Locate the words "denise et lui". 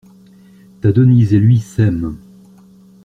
0.91-1.59